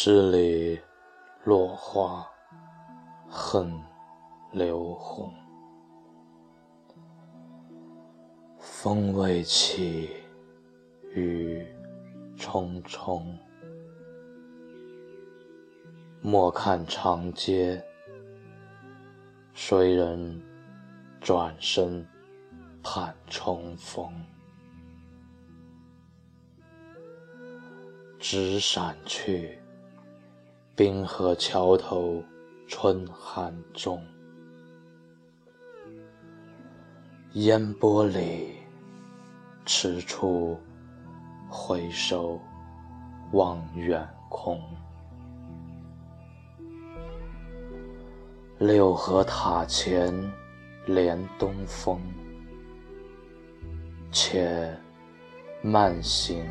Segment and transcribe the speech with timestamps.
[0.00, 0.80] 十里
[1.42, 2.24] 落花
[3.28, 3.68] 恨
[4.52, 5.34] 流红，
[8.60, 10.10] 风未起，
[11.16, 11.66] 雨
[12.36, 13.24] 匆匆。
[16.22, 17.84] 莫看长街，
[19.52, 20.40] 谁人
[21.20, 22.06] 转身
[22.84, 24.08] 盼重逢？
[28.20, 29.58] 纸伞去。
[30.78, 32.22] 滨河桥头，
[32.68, 34.00] 春寒中。
[37.32, 38.50] 烟波里，
[39.66, 40.56] 迟处
[41.50, 42.40] 回首，
[43.32, 44.62] 望远空。
[48.60, 50.14] 六合塔前
[50.86, 52.00] 连东风，
[54.12, 54.72] 且
[55.60, 56.48] 慢行，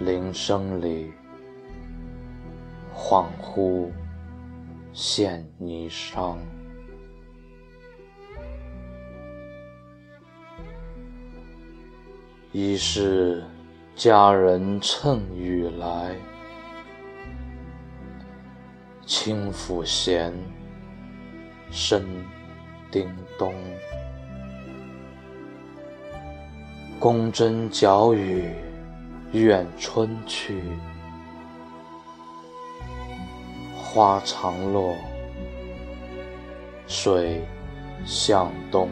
[0.00, 1.12] 铃声里。
[3.08, 3.90] 恍惚
[4.92, 6.36] 现霓裳，
[12.52, 13.42] 疑是
[13.96, 16.14] 佳人乘雨来。
[19.06, 20.30] 轻抚弦，
[21.70, 22.04] 声
[22.90, 23.54] 叮咚。
[27.00, 28.52] 宫针脚雨，
[29.32, 30.62] 怨春去。
[33.90, 34.94] 花常落，
[36.86, 37.40] 水
[38.04, 38.90] 向东。